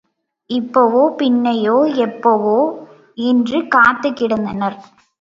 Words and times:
இப்பவோ 0.49 1.03
பின்னையோ 1.17 1.95
எப்பவோ 1.97 2.57
என்று 3.23 3.67
காத்துக் 3.67 4.17
கிடந்தனர். 4.19 4.77